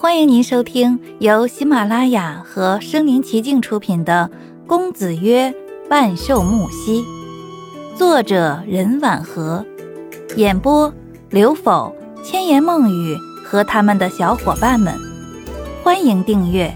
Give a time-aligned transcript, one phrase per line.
[0.00, 4.30] 欢迎您收听由喜马拉雅和声临其境出品的
[4.68, 5.52] 《公子曰
[5.90, 7.02] 万寿木兮》，
[7.96, 9.66] 作者任婉和，
[10.36, 10.94] 演播
[11.30, 11.92] 刘否、
[12.22, 14.94] 千言梦语和他们的小伙伴们。
[15.82, 16.72] 欢迎订阅。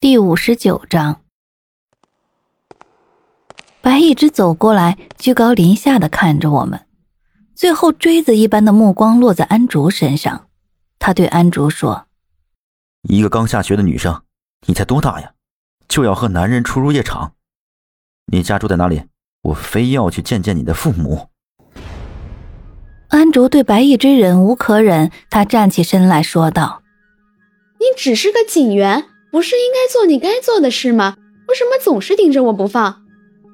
[0.00, 1.20] 第五十九章，
[3.80, 6.80] 白一直走过来，居高临下的看着我们。
[7.54, 10.48] 最后，锥子一般的目光落在安竹身上，
[10.98, 12.06] 他对安竹说
[13.08, 14.22] ：“一个刚下学的女生，
[14.66, 15.32] 你才多大呀？
[15.86, 17.34] 就要和男人出入夜场？
[18.32, 19.02] 你家住在哪里？
[19.42, 21.28] 我非要去见见你的父母。”
[23.08, 26.82] 安竹对白毅之忍无可忍，他站起身来说道
[27.78, 31.16] ：“你只是个警员，不是应该做你该做的事吗？
[31.48, 33.02] 为什么总是盯着我不放？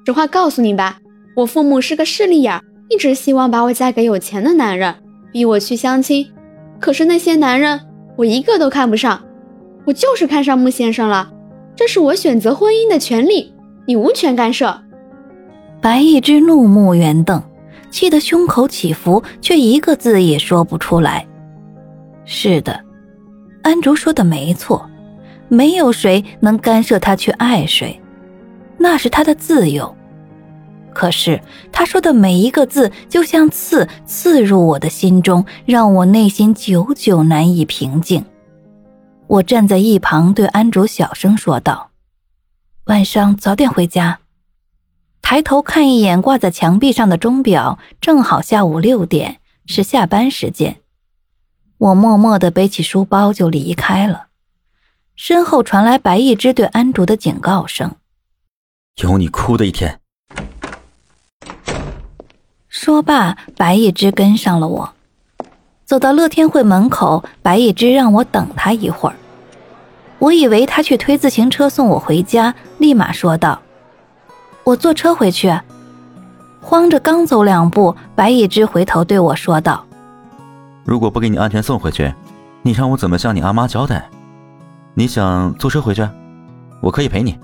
[0.05, 1.01] 实话告诉你吧，
[1.35, 4.95] 我父母是个势利眼。”一直希望把我嫁给有钱的男人，
[5.31, 6.27] 逼我去相亲。
[6.79, 7.79] 可是那些男人，
[8.15, 9.21] 我一个都看不上。
[9.85, 11.31] 我就是看上穆先生了，
[11.75, 13.53] 这是我选择婚姻的权利，
[13.85, 14.81] 你无权干涉。
[15.81, 17.41] 白一之怒目圆瞪，
[17.89, 21.25] 气得胸口起伏，却一个字也说不出来。
[22.25, 22.79] 是的，
[23.63, 24.87] 安竹说的没错，
[25.47, 27.99] 没有谁能干涉他去爱谁，
[28.77, 29.95] 那是他的自由。
[30.99, 38.25] 可是他说的每一个字，就像刺刺入我的心中，让我内心久久难以平静。
[39.27, 41.91] 我站在一旁，对安竹小声说道
[42.87, 44.19] ：“晚上早点回家。”
[45.23, 50.81] 抬头看一眼挂在墙壁上的钟表，正好下午六点，是下班时间。
[51.77, 54.27] 我默默地背起书包就离开了。
[55.15, 57.95] 身后传来白一之对安竹的警告声
[59.01, 59.98] ：“有你哭的一天。”
[62.81, 64.89] 说罢，白一之跟上了我，
[65.83, 69.15] 走到乐天会门口，白一之让我等他一会儿。
[70.17, 73.59] 我以为他去推自行车送我回家，立马说道
[74.63, 75.53] ：“我坐车回去。”
[76.63, 79.85] 慌着刚走两步，白一之回头对我说道
[80.87, 82.13] ：“如果不给你安全送回去，
[82.61, 84.09] 你让我怎么向你阿妈交代？
[84.93, 86.07] 你想坐车回去，
[86.81, 87.37] 我可以陪你，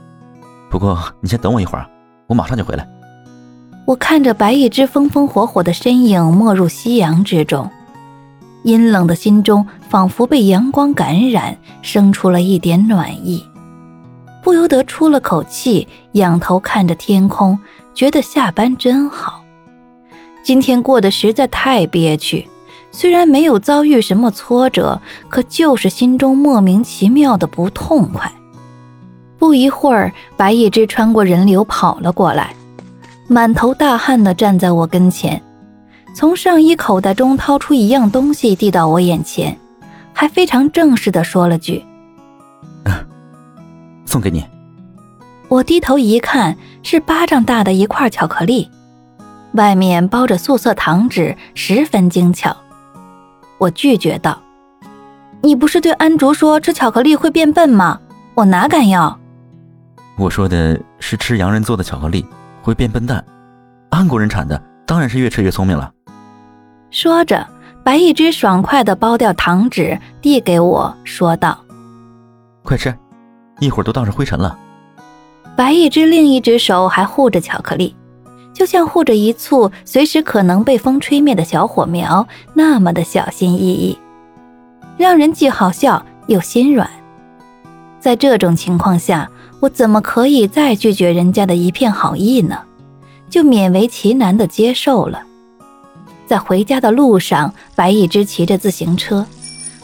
[0.72, 1.86] 不过你先等我一会儿，
[2.28, 2.88] 我马上就回来。”
[3.86, 7.70] 我看着白一只风风火火的身影没入夕阳之中，
[8.64, 13.46] 阴冷的心中仿佛被阳光感染，生出了一点暖意，
[14.44, 17.60] 不由得出了口气，仰头看着天空，
[17.94, 19.44] 觉得下班真好。
[20.42, 22.48] 今天过得实在太憋屈，
[22.92, 28.32] 虽然没有遭遇什么挫折，可就是心中莫名其妙的不痛快。
[29.38, 32.56] 不一会儿，白一只穿过人流跑了过来。
[33.28, 35.42] 满头大汗地站在我跟前，
[36.14, 39.58] 从上衣口袋中掏出一样东西递到我眼前，
[40.14, 41.84] 还非常正式地说了句
[44.06, 44.46] ：“送给你。”
[45.50, 48.70] 我低头一看，是巴掌大的一块巧克力，
[49.54, 52.56] 外面包着素色糖纸，十分精巧。
[53.58, 54.40] 我拒绝道
[55.42, 58.00] ：“你不是对安竹说吃巧克力会变笨吗？
[58.36, 59.20] 我哪敢要？”
[60.16, 62.24] 我说的是吃洋人做的巧克力。
[62.66, 63.24] 会变笨蛋，
[63.92, 65.92] 安国人产的当然是越吃越聪明了。
[66.90, 67.46] 说着，
[67.84, 71.64] 白一只爽快的剥掉糖纸，递给我说道
[72.66, 72.92] ：“快吃，
[73.60, 74.58] 一会儿都倒上灰尘了。”
[75.56, 77.96] 白一只另一只手还护着巧克力，
[78.52, 84.00] 就像护着一簇随时可能被风吹灭的小火苗，那么的小心翼翼，
[84.98, 86.90] 让人既好笑又心软。
[88.00, 89.30] 在这种情况下。
[89.60, 92.60] 我怎么可以再拒绝人家的一片好意呢？
[93.30, 95.24] 就勉为其难地接受了。
[96.28, 99.26] 在回家的路上，白一只骑着自行车，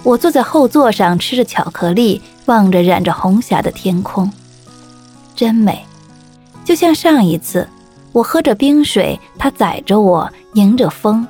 [0.03, 4.31] 我坐在后座上吃着巧克力，望着染着红霞的天空，
[5.35, 5.83] 真美。
[6.63, 7.67] 就像上一次，
[8.11, 11.27] 我喝着冰水，他载着我，迎着风，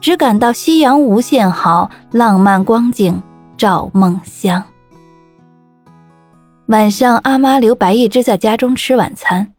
[0.00, 3.22] 只感到夕阳无限好，浪漫光景
[3.56, 4.62] 照梦乡。
[6.68, 9.54] 晚上，阿妈留白一只在家中吃晚餐，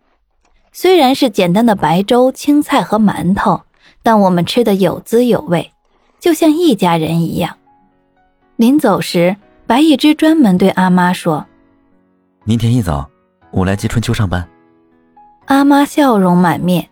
[0.71, 3.61] 虽然是简单的白粥、青菜和馒头，
[4.03, 5.71] 但我们吃的有滋有味，
[6.19, 7.57] 就像一家人一样。
[8.57, 9.35] 临走时，
[9.65, 11.43] 白一只专门对阿妈说
[12.45, 13.09] ：“明天一早，
[13.49, 14.47] 我来接春秋上班。”
[15.45, 16.87] 阿妈笑容满面，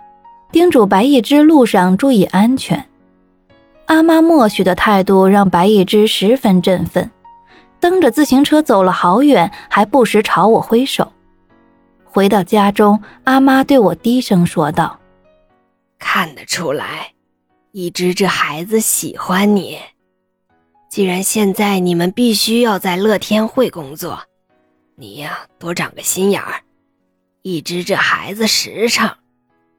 [0.52, 2.84] 叮嘱白一只路上注意安全。
[3.86, 7.12] 阿妈默许的态度让白一只十分振奋。
[7.80, 11.12] 蹬着自行车走了好远，还不时朝我挥手。
[12.04, 15.00] 回到家中，阿妈对我低声说道
[16.00, 17.14] ：“看得出来，
[17.72, 19.78] 一只这孩子喜欢你。
[20.90, 24.20] 既然现在你们必须要在乐天会工作，
[24.96, 26.62] 你呀多长个心眼儿。
[27.44, 29.10] 一只这孩子实诚，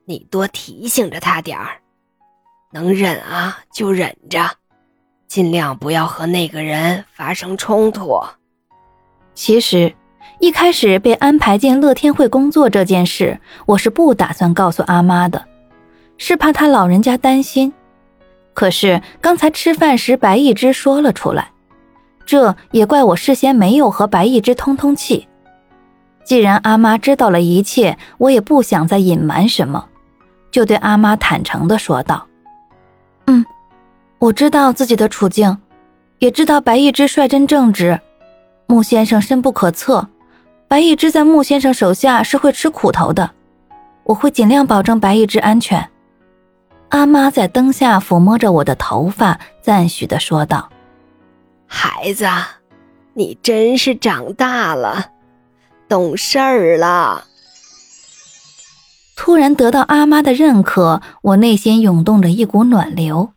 [0.04, 1.80] 你多提醒着他点儿。
[2.70, 4.48] 能忍啊就忍着，
[5.28, 8.19] 尽量不要和那个人发生冲突。
[9.34, 9.94] 其实，
[10.40, 15.44] 一开始被安排进乐天会工作这件事，我是不打算告诉阿妈的，
[16.16, 17.72] 是怕她老人家担心。
[18.54, 21.50] 可是刚才吃饭时，白一枝说了出来，
[22.25, 25.28] 这也怪我事先没有和白一枝通通气。
[26.25, 29.86] 既然阿妈知道了一切，我也不想再隐瞒什么，
[30.50, 32.26] 就对阿妈坦诚的说道：“，
[34.18, 35.58] 我知道自己的处境，
[36.18, 38.00] 也知道白一之率真正直。”
[38.66, 40.08] 穆先生深不可测，
[40.66, 43.30] 白一之在穆先生手下是会吃苦头的。
[44.04, 45.88] 我会尽量保证白一之安全。
[46.90, 50.70] 阿妈在灯下抚摸着我的头发，赞许的说道
[51.66, 52.26] ：“孩子，
[53.14, 55.10] 你真是长大了，
[55.88, 57.24] 懂事儿了。”
[59.16, 63.32] 突然得到阿妈的认可，我内心涌动着一股暖流。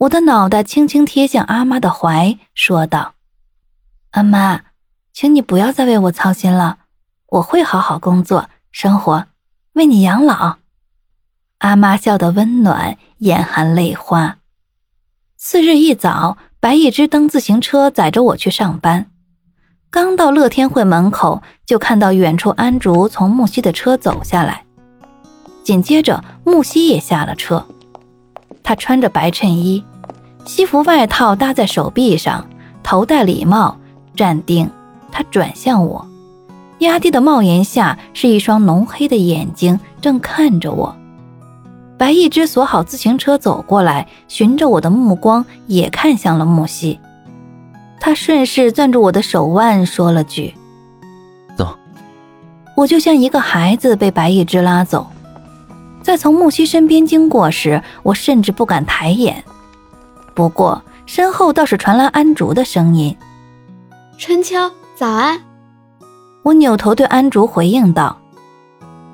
[0.00, 3.12] 我的脑袋轻轻贴向阿妈的怀，说道。
[4.12, 4.62] 阿妈，
[5.12, 6.78] 请你不要再为我操心了，
[7.26, 9.26] 我会好好工作、生活，
[9.74, 10.56] 为你养老。
[11.58, 14.38] 阿妈笑得温暖，眼含泪花。
[15.36, 19.10] 次日一早，白一只蹬自行车载着我去上班。
[19.90, 24.64] 刚到乐天会门口，就看到远处安竹从木西的车走下来，
[25.62, 27.66] 紧接着木西也下了车。
[28.62, 29.84] 他穿着白衬衣，
[30.46, 32.46] 西服外套搭在手臂上，
[32.82, 33.76] 头戴礼帽。
[34.16, 34.68] 站定，
[35.10, 36.06] 他转向我，
[36.80, 40.94] 压低的帽檐下是一双浓黑的眼睛，正看着我。
[41.96, 46.98] 白一只锁好自行车走过来，循着我的目光也看向了木西。
[47.98, 50.54] 他顺势攥住我的手腕，说了句
[51.56, 51.78] ：“走。”
[52.76, 55.06] 我就像一个孩子被白一只拉走。
[56.02, 59.42] 在从木西身边经过时，我甚至不敢抬眼。
[60.34, 63.16] 不过身后倒是传来安竹的声音。
[64.18, 65.40] 春秋，早安！
[66.42, 68.16] 我扭头对安竹回应道：“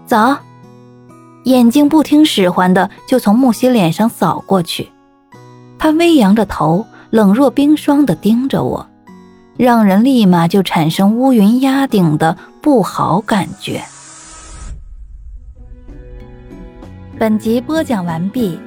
[0.07, 0.37] 早。”
[1.45, 4.91] 眼睛不听使唤的就从木西脸上扫过去，
[5.79, 8.85] 他微扬着头，冷若冰霜的盯着我，
[9.57, 13.81] 让人立马就产生乌云压顶的不好感觉。
[17.17, 18.59] 本集播讲完毕，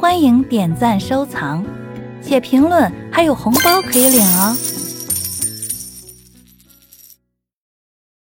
[0.00, 1.64] 欢迎点赞收藏，
[2.22, 4.56] 写评论还有红包可以领哦！